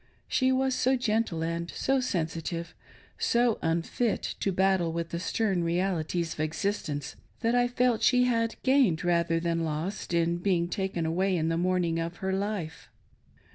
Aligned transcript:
She 0.27 0.51
was 0.51 0.73
so 0.73 0.95
gentle 0.97 1.43
and 1.43 1.69
so 1.69 1.99
sensitive, 1.99 2.73
so 3.19 3.59
unfit 3.61 4.23
to 4.39 4.51
battle 4.51 4.91
with 4.91 5.09
the 5.09 5.19
stern 5.19 5.63
realities 5.63 6.33
of 6.33 6.39
existence, 6.39 7.15
that 7.41 7.53
I 7.53 7.67
felt 7.67 8.01
she 8.01 8.23
had 8.23 8.55
gained 8.63 9.03
rather 9.03 9.39
than 9.39 9.63
lost 9.63 10.11
in 10.11 10.37
being 10.37 10.67
taken 10.69 11.05
away 11.05 11.37
in 11.37 11.49
the 11.49 11.55
morning 11.57 11.99
of 11.99 12.15
her 12.15 12.33
life. 12.33 12.89